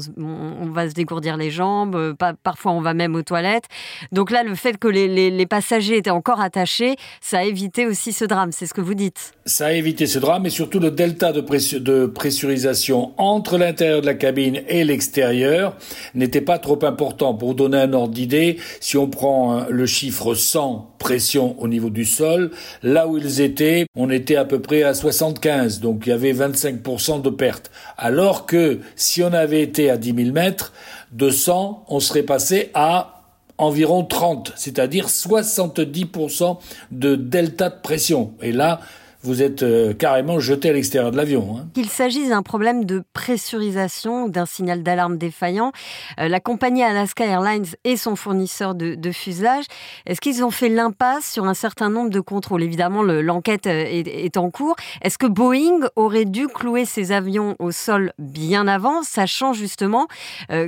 va 0.74 0.90
se 0.90 0.94
dégourdir 0.94 1.38
les 1.38 1.50
jambes. 1.50 1.96
Euh, 1.96 2.14
parfois, 2.44 2.74
on 2.74 2.82
va 2.82 2.94
même 2.94 3.16
aux 3.16 3.22
toilettes. 3.22 3.70
Donc 4.12 4.32
là, 4.32 4.44
le 4.44 4.54
fait 4.54 4.78
que 4.78 4.90
les, 4.90 5.46
passagers 5.46 5.96
étaient 5.96 6.10
encore 6.10 6.42
attachés, 6.42 6.98
ça 7.22 7.38
a 7.40 7.44
évité 7.44 7.88
aussi 7.88 8.12
ce 8.12 8.26
drame. 8.26 8.52
C'est 8.52 8.66
ce 8.66 8.74
que 8.74 8.82
vous 8.82 8.94
dites. 8.94 9.32
Ça 9.46 9.68
a 9.68 9.72
évité 9.72 10.08
ce 10.08 10.20
drame 10.20 10.46
et 10.46 10.50
surtout 10.50 10.80
le 10.80 10.92
delta 10.92 11.32
de, 11.32 11.40
de 11.80 12.06
pressurisation 12.06 13.14
entre 13.18 13.58
l'intérieur 13.58 14.02
de 14.02 14.08
la 14.08 14.16
cabine 14.16 14.62
et 14.68 14.84
l'extérieur 14.84 15.78
n'était 16.16 16.42
pas 16.42 16.60
trop 16.60 16.84
important. 16.84 17.34
Pour 17.34 17.56
donner 17.56 17.78
un 17.78 17.94
ordre 17.94 18.14
d'idée, 18.14 18.58
si 18.82 18.98
on 18.98 19.08
prend 19.08 19.68
le 19.70 19.86
chiffre 19.86 20.34
100 20.34 20.90
pression 21.14 21.56
au 21.60 21.68
niveau 21.68 21.92
du 21.92 22.06
sol. 22.06 22.50
Là 22.82 23.08
où 23.08 23.20
ils 23.20 23.40
étaient, 23.40 23.86
on 23.96 24.10
était 24.10 24.36
à 24.36 24.46
peu 24.46 24.60
près 24.60 24.82
à 24.82 24.96
75, 24.96 25.80
donc 25.80 26.08
il 26.08 26.10
y 26.10 26.12
avait 26.12 26.34
25% 26.34 27.22
de 27.22 27.30
perte. 27.30 27.70
Alors 27.98 28.48
que 28.48 28.80
si 28.96 29.22
on 29.22 29.32
avait 29.32 29.62
été 29.62 29.92
à 29.92 29.98
10 29.98 30.16
000 30.16 30.32
mètres, 30.32 30.74
de 31.12 31.30
100, 31.30 31.86
on 31.88 32.00
serait 32.00 32.24
passé 32.24 32.72
à 32.74 33.22
environ 33.60 34.04
30, 34.04 34.54
c'est-à-dire 34.56 35.08
70% 35.08 36.58
de 36.92 37.14
delta 37.14 37.70
de 37.70 37.80
pression. 37.80 38.34
Et 38.42 38.52
là, 38.52 38.80
vous 39.24 39.42
êtes 39.42 39.64
euh, 39.64 39.94
carrément 39.94 40.40
jeté 40.40 40.70
à 40.70 40.74
l'extérieur 40.74 41.12
de 41.12 41.18
l'avion. 41.18 41.58
Hein. 41.58 41.68
Qu'il 41.74 41.90
s'agisse 41.90 42.30
d'un 42.30 42.44
problème 42.44 42.84
de 42.84 43.04
pressurisation 43.14 44.26
ou 44.26 44.30
d'un 44.30 44.46
signal 44.46 44.84
d'alarme 44.84 45.18
défaillant, 45.18 45.72
euh, 46.20 46.28
la 46.28 46.40
compagnie 46.40 46.84
Alaska 46.84 47.26
Airlines 47.26 47.66
et 47.86 47.96
son 47.96 48.16
fournisseur 48.16 48.76
de, 48.76 49.12
fuselage, 49.12 49.66
est-ce 50.06 50.20
qu'ils 50.20 50.44
ont 50.44 50.52
fait 50.52 50.70
l'impasse 50.70 51.32
sur 51.32 51.46
un 51.46 51.54
certain 51.54 51.90
nombre 51.90 52.10
de 52.10 52.20
contrôles? 52.20 52.64
Évidemment, 52.64 53.02
l'enquête 53.04 53.68
euh, 53.68 53.86
est, 53.88 54.38
en 54.38 54.50
cours. 54.50 54.76
Est-ce 55.02 55.18
que 55.18 55.28
Boeing 55.28 55.88
aurait 55.96 56.26
dû 56.26 56.48
clouer 56.48 56.86
ses 56.86 57.12
avions 57.12 57.56
au 57.60 57.72
sol 57.72 58.12
bien 58.18 58.68
avant, 58.68 59.04
sachant 59.04 59.54
justement 59.54 60.08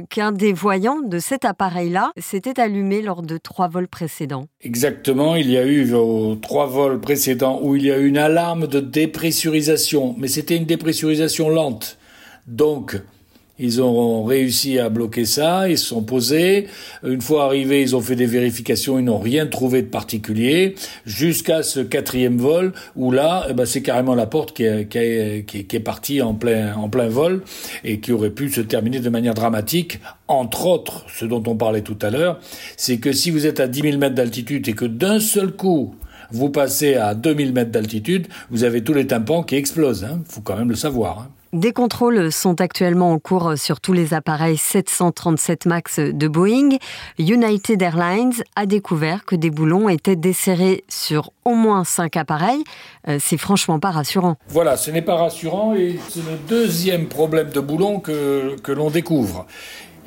qu'un 0.09 0.31
des 0.31 0.53
voyants 0.53 1.01
de 1.01 1.19
cet 1.19 1.45
appareil-là 1.45 2.11
s'était 2.17 2.59
allumé 2.59 3.01
lors 3.01 3.21
de 3.23 3.37
trois 3.37 3.67
vols 3.67 3.87
précédents? 3.87 4.45
Exactement, 4.61 5.35
il 5.35 5.49
y 5.49 5.57
a 5.57 5.65
eu 5.65 5.93
aux 5.93 6.35
trois 6.35 6.67
vols 6.67 6.99
précédents 6.99 7.59
où 7.63 7.75
il 7.75 7.85
y 7.85 7.91
a 7.91 7.97
eu 7.97 8.07
une 8.07 8.17
alarme 8.17 8.44
de 8.53 8.79
dépressurisation, 8.79 10.15
mais 10.17 10.27
c'était 10.27 10.55
une 10.55 10.65
dépressurisation 10.65 11.49
lente. 11.49 11.97
Donc, 12.47 13.01
ils 13.57 13.81
ont 13.81 14.25
réussi 14.25 14.79
à 14.79 14.89
bloquer 14.89 15.23
ça, 15.23 15.69
ils 15.69 15.77
se 15.77 15.85
sont 15.85 16.03
posés. 16.03 16.67
Une 17.05 17.21
fois 17.21 17.45
arrivés, 17.45 17.81
ils 17.81 17.95
ont 17.95 18.01
fait 18.01 18.17
des 18.17 18.25
vérifications, 18.25 18.99
ils 18.99 19.05
n'ont 19.05 19.17
rien 19.17 19.47
trouvé 19.47 19.81
de 19.81 19.87
particulier, 19.87 20.75
jusqu'à 21.05 21.63
ce 21.63 21.79
quatrième 21.79 22.37
vol, 22.37 22.73
où 22.97 23.11
là, 23.11 23.47
eh 23.49 23.53
ben, 23.53 23.65
c'est 23.65 23.81
carrément 23.81 24.13
la 24.13 24.25
porte 24.25 24.53
qui 24.53 24.63
est, 24.65 25.83
partie 25.83 26.21
en 26.21 26.33
plein, 26.33 26.75
en 26.75 26.89
plein 26.89 27.07
vol, 27.07 27.43
et 27.85 28.01
qui 28.01 28.11
aurait 28.11 28.29
pu 28.29 28.51
se 28.51 28.61
terminer 28.61 28.99
de 28.99 29.09
manière 29.09 29.33
dramatique. 29.33 29.99
Entre 30.27 30.65
autres, 30.65 31.05
ce 31.07 31.23
dont 31.25 31.43
on 31.47 31.55
parlait 31.55 31.81
tout 31.81 31.97
à 32.01 32.09
l'heure, 32.09 32.39
c'est 32.75 32.97
que 32.97 33.13
si 33.13 33.31
vous 33.31 33.45
êtes 33.45 33.61
à 33.61 33.67
10 33.67 33.81
000 33.81 33.97
mètres 33.97 34.15
d'altitude 34.15 34.67
et 34.67 34.73
que 34.73 34.85
d'un 34.85 35.21
seul 35.21 35.53
coup, 35.53 35.95
vous 36.31 36.49
passez 36.49 36.95
à 36.95 37.15
2000 37.15 37.53
mètres 37.53 37.71
d'altitude, 37.71 38.27
vous 38.49 38.63
avez 38.63 38.83
tous 38.83 38.93
les 38.93 39.07
tympans 39.07 39.43
qui 39.43 39.55
explosent. 39.55 40.05
Il 40.09 40.13
hein. 40.13 40.21
faut 40.27 40.41
quand 40.41 40.55
même 40.55 40.69
le 40.69 40.75
savoir. 40.75 41.19
Hein. 41.19 41.29
Des 41.55 41.71
contrôles 41.71 42.33
sont 42.33 42.59
actuellement 42.59 43.13
en 43.13 43.17
cours 43.17 43.57
sur 43.57 43.79
tous 43.79 43.93
les 43.93 44.13
appareils 44.13 44.57
737 44.57 45.65
MAX 45.67 45.99
de 45.99 46.27
Boeing. 46.27 46.77
United 47.17 47.81
Airlines 47.81 48.33
a 48.57 48.65
découvert 48.65 49.23
que 49.23 49.37
des 49.37 49.51
boulons 49.51 49.87
étaient 49.87 50.17
desserrés 50.17 50.83
sur 50.89 51.31
au 51.45 51.53
moins 51.53 51.85
5 51.85 52.17
appareils. 52.17 52.61
Euh, 53.07 53.19
c'est 53.21 53.37
franchement 53.37 53.79
pas 53.79 53.91
rassurant. 53.91 54.35
Voilà, 54.49 54.75
ce 54.75 54.91
n'est 54.91 55.01
pas 55.01 55.15
rassurant 55.15 55.73
et 55.73 55.97
c'est 56.09 56.29
le 56.29 56.37
deuxième 56.49 57.07
problème 57.07 57.49
de 57.51 57.61
boulons 57.61 58.01
que, 58.01 58.57
que 58.61 58.73
l'on 58.73 58.89
découvre. 58.89 59.45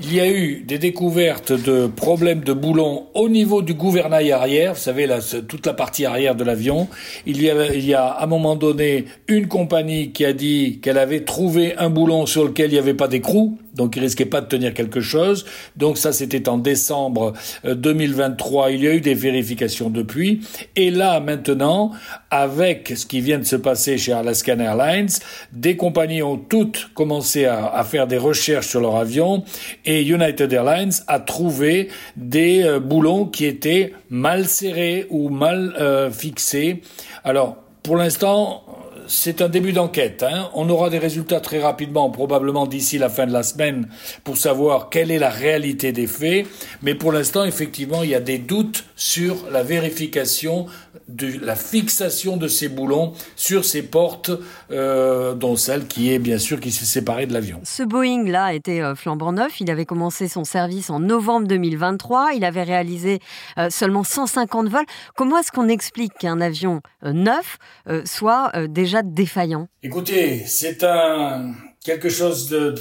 Il 0.00 0.14
y 0.14 0.20
a 0.20 0.30
eu 0.30 0.62
des 0.64 0.78
découvertes 0.78 1.50
de 1.50 1.88
problèmes 1.88 2.44
de 2.44 2.52
boulons 2.52 3.06
au 3.14 3.28
niveau 3.28 3.62
du 3.62 3.74
gouvernail 3.74 4.30
arrière, 4.30 4.74
vous 4.74 4.80
savez, 4.80 5.08
toute 5.48 5.66
la 5.66 5.74
partie 5.74 6.06
arrière 6.06 6.36
de 6.36 6.44
l'avion. 6.44 6.86
Il 7.26 7.42
y, 7.42 7.50
a, 7.50 7.74
il 7.74 7.84
y 7.84 7.94
a 7.94 8.06
à 8.06 8.22
un 8.22 8.26
moment 8.28 8.54
donné 8.54 9.06
une 9.26 9.48
compagnie 9.48 10.12
qui 10.12 10.24
a 10.24 10.32
dit 10.32 10.78
qu'elle 10.80 10.98
avait 10.98 11.24
trouvé 11.24 11.74
un 11.78 11.90
boulon 11.90 12.26
sur 12.26 12.44
lequel 12.44 12.70
il 12.70 12.74
n'y 12.74 12.78
avait 12.78 12.94
pas 12.94 13.08
d'écrou, 13.08 13.58
donc 13.74 13.96
il 13.96 14.00
risquait 14.00 14.26
pas 14.26 14.40
de 14.40 14.46
tenir 14.46 14.74
quelque 14.74 15.00
chose. 15.00 15.44
Donc 15.76 15.98
ça, 15.98 16.12
c'était 16.12 16.48
en 16.48 16.58
décembre 16.58 17.32
2023. 17.64 18.66
Euh, 18.66 18.72
il 18.72 18.82
y 18.82 18.88
a 18.88 18.94
eu 18.94 19.00
des 19.00 19.14
vérifications 19.14 19.90
depuis. 19.90 20.40
Et 20.76 20.90
là, 20.90 21.20
maintenant, 21.20 21.92
avec 22.30 22.92
ce 22.96 23.06
qui 23.06 23.20
vient 23.20 23.38
de 23.38 23.44
se 23.44 23.56
passer 23.56 23.98
chez 23.98 24.12
Alaskan 24.12 24.58
Airlines, 24.58 25.08
des 25.52 25.76
compagnies 25.76 26.22
ont 26.22 26.36
toutes 26.36 26.90
commencé 26.94 27.46
à, 27.46 27.84
faire 27.84 28.06
des 28.06 28.18
recherches 28.18 28.68
sur 28.68 28.80
leur 28.80 28.96
avion 28.96 29.44
et 29.84 30.02
United 30.02 30.52
Airlines 30.52 30.92
a 31.06 31.20
trouvé 31.20 31.88
des 32.16 32.62
euh, 32.64 32.80
boulons 32.80 33.24
qui 33.24 33.46
étaient 33.46 33.92
mal 34.10 34.46
serrés 34.46 35.06
ou 35.10 35.28
mal 35.28 35.74
euh, 35.80 36.10
fixés. 36.10 36.82
Alors, 37.24 37.56
pour 37.82 37.96
l'instant, 37.96 38.64
c'est 39.08 39.42
un 39.42 39.48
début 39.48 39.72
d'enquête. 39.72 40.22
Hein. 40.22 40.50
On 40.54 40.68
aura 40.68 40.90
des 40.90 40.98
résultats 40.98 41.40
très 41.40 41.60
rapidement, 41.60 42.10
probablement 42.10 42.66
d'ici 42.66 42.98
la 42.98 43.08
fin 43.08 43.26
de 43.26 43.32
la 43.32 43.42
semaine, 43.42 43.88
pour 44.22 44.36
savoir 44.36 44.90
quelle 44.90 45.10
est 45.10 45.18
la 45.18 45.30
réalité 45.30 45.92
des 45.92 46.06
faits. 46.06 46.46
Mais 46.82 46.94
pour 46.94 47.10
l'instant, 47.10 47.44
effectivement, 47.44 48.02
il 48.02 48.10
y 48.10 48.14
a 48.14 48.20
des 48.20 48.38
doutes 48.38 48.84
sur 48.96 49.50
la 49.50 49.62
vérification 49.62 50.66
de 51.08 51.44
la 51.44 51.56
fixation 51.56 52.36
de 52.36 52.48
ces 52.48 52.68
boulons 52.68 53.12
sur 53.36 53.64
ces 53.64 53.82
portes, 53.82 54.30
euh, 54.70 55.34
dont 55.34 55.56
celle 55.56 55.86
qui 55.86 56.12
est 56.12 56.18
bien 56.18 56.38
sûr 56.38 56.60
qui 56.60 56.70
s'est 56.70 56.84
séparée 56.84 57.26
de 57.26 57.32
l'avion. 57.32 57.60
Ce 57.64 57.82
Boeing-là 57.82 58.54
était 58.54 58.80
euh, 58.80 58.94
flambant 58.94 59.32
neuf. 59.32 59.60
Il 59.60 59.70
avait 59.70 59.86
commencé 59.86 60.28
son 60.28 60.44
service 60.44 60.90
en 60.90 61.00
novembre 61.00 61.46
2023. 61.46 62.32
Il 62.34 62.44
avait 62.44 62.62
réalisé 62.62 63.20
euh, 63.58 63.70
seulement 63.70 64.04
150 64.04 64.68
vols. 64.68 64.86
Comment 65.16 65.38
est-ce 65.38 65.52
qu'on 65.52 65.68
explique 65.68 66.14
qu'un 66.14 66.40
avion 66.40 66.80
neuf 67.02 67.58
soit 68.04 68.52
déjà 68.68 69.02
défaillant? 69.02 69.68
Écoutez, 69.82 70.44
c'est 70.46 70.82
un 70.84 71.52
quelque 71.84 72.08
chose 72.08 72.48
de 72.48 72.74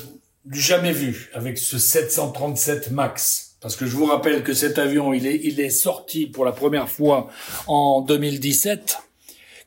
du 0.48 0.60
jamais 0.62 0.93
vu 0.93 1.29
avec 1.34 1.57
ce 1.57 1.77
737 1.77 2.91
Max. 2.91 3.47
Parce 3.61 3.75
que 3.75 3.85
je 3.85 3.95
vous 3.95 4.05
rappelle 4.05 4.43
que 4.43 4.53
cet 4.53 4.77
avion, 4.77 5.13
il 5.13 5.25
est, 5.25 5.39
il 5.43 5.59
est 5.59 5.71
sorti 5.71 6.27
pour 6.27 6.45
la 6.45 6.51
première 6.51 6.89
fois 6.89 7.27
en 7.67 8.01
2017 8.01 8.97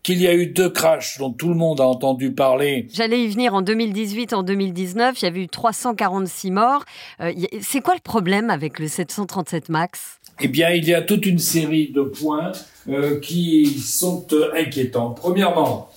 qu'il 0.02 0.20
y 0.22 0.26
a 0.26 0.34
eu 0.34 0.46
deux 0.46 0.70
crashs 0.70 1.18
dont 1.18 1.30
tout 1.30 1.48
le 1.48 1.54
monde 1.54 1.80
a 1.80 1.86
entendu 1.86 2.32
parler. 2.32 2.86
J'allais 2.92 3.22
y 3.22 3.28
venir 3.28 3.54
en 3.54 3.62
2018, 3.62 4.32
en 4.32 4.42
2019, 4.42 5.20
il 5.20 5.24
y 5.24 5.28
avait 5.28 5.42
eu 5.42 5.48
346 5.48 6.50
morts. 6.50 6.84
Euh, 7.20 7.32
c'est 7.60 7.80
quoi 7.80 7.94
le 7.94 8.00
problème 8.00 8.48
avec 8.48 8.78
le 8.78 8.88
737 8.88 9.68
MAX? 9.68 10.18
Eh 10.40 10.48
bien, 10.48 10.70
il 10.70 10.86
y 10.86 10.94
a 10.94 11.02
toute 11.02 11.26
une 11.26 11.38
série 11.38 11.90
de 11.90 12.00
points 12.00 12.52
euh, 12.88 13.20
qui 13.20 13.78
sont 13.78 14.26
euh, 14.32 14.50
inquiétants. 14.56 15.10
Premièrement, 15.10 15.90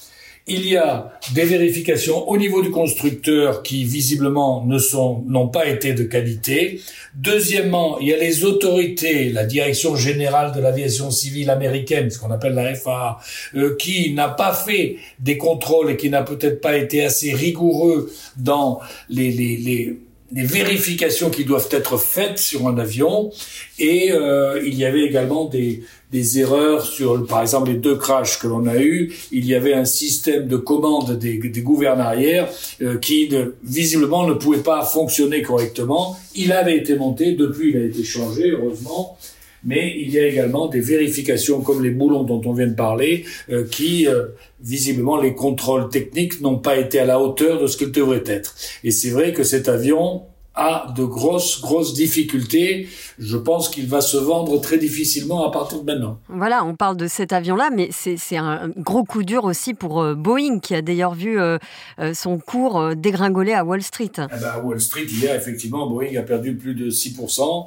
il 0.45 0.67
y 0.67 0.75
a 0.75 1.13
des 1.33 1.45
vérifications 1.45 2.27
au 2.29 2.38
niveau 2.38 2.62
du 2.62 2.69
constructeur 2.69 3.63
qui 3.63 3.85
visiblement 3.85 4.65
ne 4.65 4.77
sont 4.77 5.23
n'ont 5.27 5.47
pas 5.47 5.67
été 5.67 5.93
de 5.93 6.03
qualité. 6.03 6.81
Deuxièmement, 7.15 7.97
il 8.00 8.09
y 8.09 8.13
a 8.13 8.17
les 8.17 8.43
autorités, 8.43 9.29
la 9.29 9.45
Direction 9.45 9.95
générale 9.95 10.51
de 10.51 10.59
l'aviation 10.59 11.12
civile 11.12 11.50
américaine, 11.50 12.09
ce 12.09 12.19
qu'on 12.19 12.31
appelle 12.31 12.55
la 12.55 12.75
FAA, 12.75 13.19
euh, 13.55 13.75
qui 13.77 14.13
n'a 14.13 14.27
pas 14.27 14.53
fait 14.53 14.97
des 15.19 15.38
contrôles 15.38 15.91
et 15.91 15.97
qui 15.97 16.09
n'a 16.09 16.23
peut-être 16.23 16.59
pas 16.59 16.75
été 16.75 17.05
assez 17.05 17.33
rigoureux 17.33 18.12
dans 18.35 18.81
les, 19.09 19.31
les, 19.31 19.57
les 19.57 19.97
les 20.34 20.44
vérifications 20.44 21.30
qui 21.30 21.46
doivent 21.46 21.70
être 21.72 21.98
faites 21.98 22.40
sur 22.40 22.68
un 22.68 22.78
avion 22.78 23.32
et 23.78 24.12
euh, 24.12 24.62
il 24.66 24.75
y 24.75 24.86
avait 24.86 25.04
également 25.04 25.46
des, 25.46 25.84
des 26.12 26.40
erreurs 26.40 26.86
sur, 26.86 27.25
par 27.28 27.42
exemple, 27.42 27.70
les 27.70 27.78
deux 27.78 27.96
crashs 27.96 28.40
que 28.40 28.48
l'on 28.48 28.66
a 28.66 28.78
eus. 28.78 29.13
Il 29.32 29.46
y 29.46 29.54
avait 29.54 29.74
un 29.74 29.86
système 29.86 30.48
de 30.48 30.58
commande 30.58 31.18
des, 31.20 31.38
des 31.38 31.62
gouvernes 31.62 32.02
arrière 32.02 32.50
euh, 32.82 32.98
qui, 32.98 33.30
visiblement, 33.63 34.25
ne 34.28 34.34
pouvait 34.34 34.63
pas 34.63 34.84
fonctionner 34.84 35.42
correctement. 35.42 36.18
Il 36.36 36.52
avait 36.52 36.78
été 36.78 36.96
monté, 36.96 37.34
depuis 37.34 37.72
il 37.72 37.78
a 37.78 37.86
été 37.86 38.04
changé, 38.04 38.52
heureusement 38.52 39.18
mais 39.65 39.93
il 39.98 40.10
y 40.12 40.20
a 40.20 40.27
également 40.27 40.67
des 40.67 40.82
vérifications 40.82 41.62
comme 41.62 41.84
les 41.84 41.91
boulons 41.91 42.24
dont 42.24 42.41
on 42.46 42.53
vient 42.53 42.67
de 42.67 42.75
parler, 42.75 43.25
euh, 43.50 43.65
qui 43.70 44.08
euh, 44.08 44.27
visiblement 44.62 45.20
les 45.20 45.34
contrôles 45.34 45.89
techniques 45.89 46.41
n'ont 46.41 46.60
pas 46.60 46.77
été 46.77 47.00
à 47.00 47.05
la 47.05 47.20
hauteur 47.20 47.62
de 47.62 47.67
ce 47.67 47.77
qu'ils 47.77 47.91
devraient 47.91 48.24
être. 48.25 48.55
Et 48.84 48.91
c'est 48.91 49.10
vrai 49.10 49.34
que 49.34 49.43
cet 49.43 49.70
avion 49.70 50.24
a 50.55 50.93
de 50.95 51.03
grosses, 51.03 51.62
grosses 51.62 51.93
difficultés. 51.93 52.88
Je 53.17 53.38
pense 53.38 53.69
qu'il 53.69 53.88
va 53.88 54.01
se 54.01 54.17
vendre 54.17 54.60
très 54.62 54.77
difficilement 54.77 55.48
à 55.48 55.51
partir 55.51 55.81
de 55.81 55.91
maintenant. 55.91 56.19
Voilà, 56.29 56.63
on 56.63 56.75
parle 56.75 56.98
de 56.98 57.07
cet 57.07 57.33
avion-là, 57.33 57.69
mais 57.75 57.89
c'est 57.91 58.38
un 58.38 58.69
gros 58.77 59.03
coup 59.03 59.24
dur 59.24 59.45
aussi 59.45 59.74
pour 59.74 60.01
euh, 60.01 60.13
Boeing, 60.13 60.60
qui 60.60 60.75
a 60.75 60.81
d'ailleurs 60.81 61.15
vu 61.15 61.39
euh, 61.39 61.57
euh, 62.00 62.13
son 62.13 62.38
cours 62.38 62.95
dégringoler 62.95 63.53
à 63.53 63.65
Wall 63.65 63.81
Street. 63.81 64.12
Eh 64.15 64.39
ben, 64.39 64.51
à 64.53 64.60
Wall 64.60 64.79
Street, 64.79 65.05
hier, 65.05 65.36
effectivement, 65.36 65.89
Boeing 65.89 66.15
a 66.17 66.24
perdu 66.24 66.55
plus 66.55 66.75
de 66.75 66.91
6% 66.91 67.65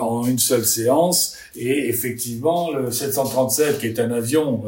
en 0.00 0.26
une 0.26 0.38
seule 0.38 0.64
séance. 0.64 1.36
Et 1.56 1.88
effectivement, 1.88 2.70
le 2.70 2.90
737, 2.90 3.78
qui 3.78 3.86
est 3.86 3.98
un 3.98 4.10
avion 4.10 4.62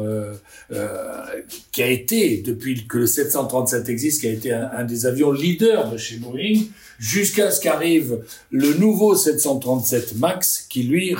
qui 1.71 1.83
a 1.83 1.87
été, 1.87 2.41
depuis 2.41 2.87
que 2.87 2.99
le 2.99 3.07
737 3.07 3.89
existe, 3.89 4.21
qui 4.21 4.27
a 4.27 4.31
été 4.31 4.53
un, 4.53 4.69
un 4.75 4.83
des 4.83 5.05
avions 5.05 5.31
leaders 5.31 5.91
de 5.91 5.97
chez 5.97 6.17
Boeing, 6.17 6.63
jusqu'à 6.99 7.42
ce 7.51 7.61
qu'arrive 7.61 8.19
le 8.51 8.73
nouveau 8.73 9.15
737 9.15 10.17
MAX, 10.17 10.65
qui 10.69 10.83
lui, 10.83 11.15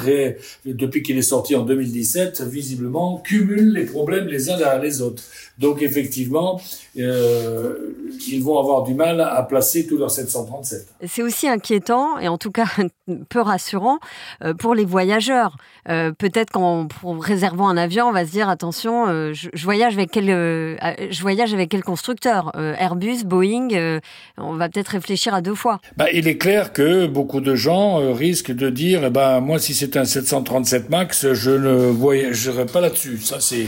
depuis 0.65 1.03
qu'il 1.03 1.17
est 1.17 1.21
sorti 1.21 1.55
en 1.55 1.63
2017, 1.63 2.41
visiblement 2.43 3.17
cumule 3.17 3.73
les 3.73 3.85
problèmes 3.85 4.27
les 4.27 4.49
uns 4.49 4.57
derrière 4.57 4.81
les 4.81 5.01
autres. 5.01 5.23
Donc 5.59 5.83
effectivement, 5.83 6.59
euh, 6.97 7.93
ils 8.27 8.43
vont 8.43 8.57
avoir 8.57 8.83
du 8.83 8.95
mal 8.95 9.21
à 9.21 9.41
placer 9.43 9.85
tous 9.85 9.97
leurs 9.97 10.09
737. 10.09 10.87
C'est 11.05 11.21
aussi 11.21 11.47
inquiétant 11.47 12.17
et 12.19 12.27
en 12.27 12.37
tout 12.37 12.51
cas 12.51 12.65
peu 13.29 13.39
rassurant 13.39 13.99
euh, 14.43 14.53
pour 14.53 14.73
les 14.73 14.85
voyageurs. 14.85 15.57
Euh, 15.89 16.11
peut-être 16.11 16.51
qu'en 16.51 16.87
réservant 17.19 17.67
un 17.67 17.77
avion, 17.77 18.07
on 18.07 18.11
va 18.11 18.25
se 18.25 18.31
dire 18.31 18.49
attention, 18.49 19.33
je, 19.33 19.63
voyage 19.63 19.93
avec 19.93 20.11
quel, 20.11 20.25
je 20.27 21.21
voyage 21.21 21.53
avec 21.53 21.69
quel 21.69 21.83
constructeur? 21.83 22.51
Airbus, 22.55 23.23
Boeing. 23.25 23.99
on 24.37 24.53
va 24.53 24.69
peut-être 24.69 24.89
réfléchir 24.89 25.33
à 25.33 25.41
deux 25.41 25.55
fois. 25.55 25.79
Bah, 25.97 26.11
il 26.13 26.27
est 26.27 26.37
clair 26.37 26.73
que 26.73 27.07
beaucoup 27.07 27.41
de 27.41 27.55
gens 27.55 27.99
euh, 27.99 28.13
risquent 28.13 28.53
de 28.53 28.69
dire, 28.69 29.01
eh 29.05 29.09
ben, 29.09 29.39
moi, 29.39 29.57
si 29.57 29.73
c'est 29.73 29.97
un 29.97 30.05
737 30.05 30.89
Max, 30.89 31.33
je 31.33 31.51
ne 31.51 31.89
voyagerai 31.89 32.67
pas 32.67 32.81
là-dessus. 32.81 33.17
Ça, 33.21 33.37
c'est, 33.39 33.65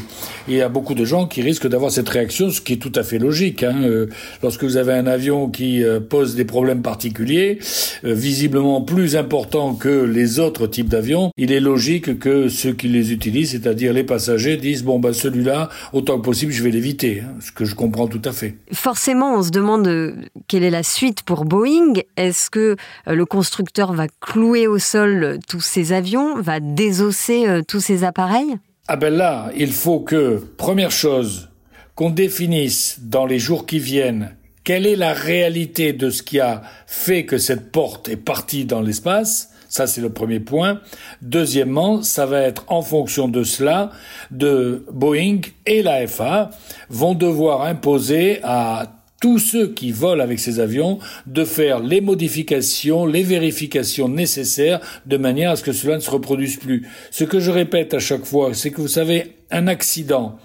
il 0.47 0.53
y 0.53 0.61
a 0.61 0.69
beaucoup 0.69 0.93
de 0.93 1.05
gens 1.05 1.25
qui 1.25 1.41
risquent 1.41 1.67
d'avoir 1.67 1.91
cette 1.91 2.07
réaction, 2.07 2.51
ce 2.51 2.61
qui 2.61 2.73
est 2.73 2.77
tout 2.77 2.91
à 2.95 3.03
fait 3.03 3.17
logique. 3.17 3.63
Hein. 3.63 3.83
Euh, 3.83 4.07
lorsque 4.43 4.63
vous 4.63 4.77
avez 4.77 4.93
un 4.93 5.07
avion 5.07 5.49
qui 5.49 5.83
euh, 5.83 5.99
pose 5.99 6.35
des 6.35 6.45
problèmes 6.45 6.83
particuliers, 6.83 7.59
visiblement 8.03 8.81
plus 8.81 9.15
importants 9.15 9.73
que 9.73 10.03
les 10.03 10.39
autres 10.39 10.67
types 10.67 10.89
d'avions, 10.89 11.31
il 11.37 11.51
est 11.51 11.59
logique 11.59 12.19
que 12.19 12.47
ceux 12.47 12.73
qui 12.73 12.87
les 12.87 13.11
utilisent, 13.11 13.51
c'est-à-dire 13.51 13.91
les 13.91 14.03
passagers, 14.03 14.57
disent, 14.57 14.83
bon, 14.83 14.99
ben, 14.99 15.13
celui-là, 15.13 15.69
autant 15.93 16.17
que 16.19 16.25
possible, 16.25 16.51
je 16.51 16.61
vais 16.61 16.71
l'éviter. 16.71 17.21
Hein, 17.21 17.33
ce 17.39 17.51
que 17.51 17.65
je 17.65 17.73
comprends 17.73 18.07
tout 18.07 18.21
à 18.23 18.31
fait. 18.31 18.55
Forcément, 18.71 19.35
on 19.35 19.41
se 19.41 19.49
demande 19.49 20.13
quelle 20.47 20.63
est 20.63 20.69
la 20.69 20.83
suite 20.83 21.23
pour 21.23 21.45
Boeing. 21.45 21.93
Est-ce 22.35 22.49
que 22.49 22.75
euh, 23.07 23.15
le 23.15 23.25
constructeur 23.25 23.93
va 23.93 24.07
clouer 24.19 24.67
au 24.67 24.77
sol 24.77 25.23
euh, 25.23 25.37
tous 25.47 25.61
ses 25.61 25.93
avions, 25.93 26.41
va 26.41 26.59
désosser 26.59 27.47
euh, 27.47 27.61
tous 27.65 27.79
ses 27.79 28.03
appareils? 28.03 28.57
Ah 28.89 28.97
ben 28.97 29.13
là, 29.13 29.51
il 29.55 29.71
faut 29.71 30.01
que, 30.01 30.43
première 30.57 30.91
chose, 30.91 31.49
qu'on 31.95 32.09
définisse 32.09 32.99
dans 33.01 33.25
les 33.25 33.39
jours 33.39 33.65
qui 33.65 33.79
viennent 33.79 34.35
quelle 34.65 34.85
est 34.85 34.97
la 34.97 35.13
réalité 35.13 35.93
de 35.93 36.09
ce 36.09 36.23
qui 36.23 36.41
a 36.41 36.61
fait 36.87 37.25
que 37.25 37.37
cette 37.37 37.71
porte 37.71 38.09
est 38.09 38.17
partie 38.17 38.65
dans 38.65 38.81
l'espace. 38.81 39.51
Ça, 39.69 39.87
c'est 39.87 40.01
le 40.01 40.09
premier 40.09 40.41
point. 40.41 40.81
Deuxièmement, 41.21 42.03
ça 42.03 42.25
va 42.25 42.41
être 42.41 42.65
en 42.67 42.81
fonction 42.81 43.29
de 43.29 43.45
cela, 43.45 43.91
de 44.31 44.85
Boeing 44.91 45.39
et 45.65 45.81
la 45.83 46.05
FA 46.05 46.49
vont 46.89 47.13
devoir 47.13 47.61
imposer 47.61 48.41
à 48.43 49.04
tous 49.25 49.39
ceux 49.39 49.69
qui 49.69 49.91
volent 49.91 50.23
avec 50.23 50.37
ces 50.37 50.59
avions 50.59 50.99
de 51.25 51.45
faire 51.45 51.79
les 51.79 51.99
modifications, 51.99 53.07
les 53.07 53.23
vérifications 53.23 54.07
nécessaires 54.07 54.79
de 55.07 55.17
manière 55.17 55.49
à 55.49 55.55
ce 55.55 55.63
que 55.63 55.71
cela 55.71 55.95
ne 55.95 55.99
se 55.99 56.11
reproduise 56.11 56.57
plus. 56.57 56.87
Ce 57.09 57.23
que 57.23 57.39
je 57.39 57.49
répète 57.49 57.95
à 57.95 57.99
chaque 57.99 58.23
fois, 58.23 58.53
c'est 58.53 58.69
que 58.69 58.81
vous 58.81 58.87
savez, 58.87 59.37
un 59.49 59.65
accident, 59.65 60.37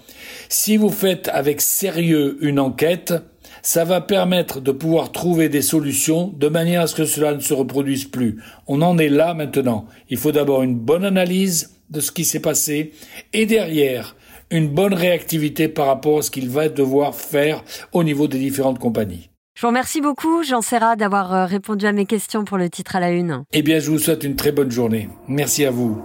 si 0.49 0.77
vous 0.77 0.89
faites 0.89 1.29
avec 1.31 1.61
sérieux 1.61 2.39
une 2.41 2.59
enquête, 2.59 3.13
ça 3.61 3.85
va 3.85 4.01
permettre 4.01 4.59
de 4.61 4.71
pouvoir 4.71 5.11
trouver 5.11 5.47
des 5.47 5.61
solutions 5.61 6.33
de 6.35 6.47
manière 6.47 6.81
à 6.81 6.87
ce 6.87 6.95
que 6.95 7.05
cela 7.05 7.35
ne 7.35 7.39
se 7.39 7.53
reproduise 7.53 8.05
plus. 8.05 8.41
On 8.65 8.81
en 8.81 8.97
est 8.97 9.09
là 9.09 9.35
maintenant. 9.35 9.85
Il 10.09 10.17
faut 10.17 10.31
d'abord 10.31 10.63
une 10.63 10.75
bonne 10.75 11.05
analyse 11.05 11.75
de 11.91 11.99
ce 11.99 12.11
qui 12.11 12.25
s'est 12.25 12.39
passé 12.39 12.93
et 13.31 13.45
derrière, 13.45 14.15
une 14.51 14.67
bonne 14.67 14.93
réactivité 14.93 15.67
par 15.67 15.87
rapport 15.87 16.19
à 16.19 16.21
ce 16.21 16.29
qu'il 16.29 16.49
va 16.49 16.69
devoir 16.69 17.15
faire 17.15 17.63
au 17.93 18.03
niveau 18.03 18.27
des 18.27 18.37
différentes 18.37 18.79
compagnies. 18.79 19.29
Je 19.55 19.61
vous 19.61 19.67
remercie 19.67 20.01
beaucoup, 20.01 20.43
Jean 20.43 20.61
Serra, 20.61 20.95
d'avoir 20.95 21.33
euh, 21.33 21.45
répondu 21.45 21.85
à 21.85 21.91
mes 21.91 22.05
questions 22.05 22.45
pour 22.45 22.57
le 22.57 22.69
titre 22.69 22.95
à 22.95 22.99
la 22.99 23.11
une. 23.11 23.43
Eh 23.53 23.61
bien, 23.61 23.79
je 23.79 23.91
vous 23.91 23.99
souhaite 23.99 24.23
une 24.23 24.35
très 24.35 24.51
bonne 24.51 24.71
journée. 24.71 25.09
Merci 25.27 25.65
à 25.65 25.71
vous. 25.71 26.01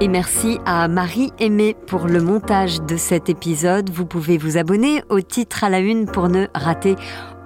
Et 0.00 0.08
merci 0.08 0.58
à 0.64 0.88
Marie 0.88 1.30
Aimée 1.38 1.76
pour 1.86 2.08
le 2.08 2.20
montage 2.20 2.82
de 2.82 2.96
cet 2.96 3.28
épisode. 3.28 3.90
Vous 3.90 4.06
pouvez 4.06 4.36
vous 4.36 4.56
abonner 4.56 5.02
au 5.10 5.20
titre 5.20 5.64
à 5.64 5.68
la 5.68 5.78
une 5.78 6.06
pour 6.06 6.28
ne 6.28 6.46
rater 6.54 6.96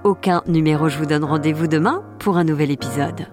aucun 0.03 0.41
numéro. 0.47 0.89
Je 0.89 0.97
vous 0.97 1.05
donne 1.05 1.23
rendez-vous 1.23 1.67
demain 1.67 2.03
pour 2.19 2.37
un 2.37 2.43
nouvel 2.43 2.71
épisode. 2.71 3.27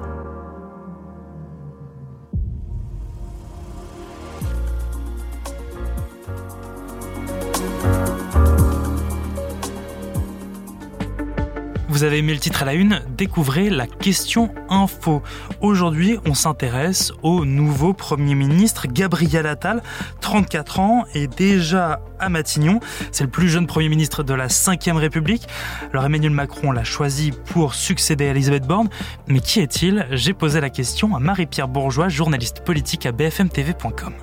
Vous 11.94 12.02
avez 12.02 12.18
aimé 12.18 12.34
le 12.34 12.40
titre 12.40 12.62
à 12.62 12.64
la 12.64 12.74
une 12.74 13.02
Découvrez 13.16 13.70
la 13.70 13.86
question 13.86 14.52
info. 14.68 15.22
Aujourd'hui, 15.60 16.18
on 16.26 16.34
s'intéresse 16.34 17.12
au 17.22 17.44
nouveau 17.44 17.94
Premier 17.94 18.34
ministre 18.34 18.88
Gabriel 18.88 19.46
Attal, 19.46 19.80
34 20.20 20.80
ans 20.80 21.04
et 21.14 21.28
déjà 21.28 22.00
à 22.18 22.28
Matignon. 22.30 22.80
C'est 23.12 23.22
le 23.22 23.30
plus 23.30 23.48
jeune 23.48 23.68
Premier 23.68 23.88
ministre 23.88 24.24
de 24.24 24.34
la 24.34 24.48
5ème 24.48 24.96
République. 24.96 25.46
Alors 25.92 26.04
Emmanuel 26.04 26.32
Macron 26.32 26.72
l'a 26.72 26.82
choisi 26.82 27.30
pour 27.52 27.74
succéder 27.74 28.26
à 28.26 28.30
Elisabeth 28.32 28.66
Borne. 28.66 28.88
Mais 29.28 29.38
qui 29.38 29.60
est-il? 29.60 30.08
J'ai 30.10 30.34
posé 30.34 30.60
la 30.60 30.70
question 30.70 31.14
à 31.14 31.20
Marie-Pierre 31.20 31.68
Bourgeois, 31.68 32.08
journaliste 32.08 32.64
politique 32.64 33.06
à 33.06 33.12
bfmtv.com. 33.12 34.14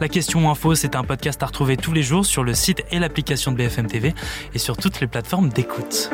La 0.00 0.08
question 0.08 0.50
info, 0.50 0.74
c'est 0.74 0.96
un 0.96 1.04
podcast 1.04 1.40
à 1.44 1.46
retrouver 1.46 1.76
tous 1.76 1.92
les 1.92 2.02
jours 2.02 2.26
sur 2.26 2.42
le 2.42 2.54
site 2.54 2.82
et 2.90 2.98
l'application 2.98 3.52
de 3.52 3.58
BFM 3.58 3.86
TV 3.86 4.12
et 4.54 4.58
sur 4.58 4.76
toutes 4.76 4.98
les 5.00 5.06
plateformes 5.06 5.50
d'écoute. 5.50 6.10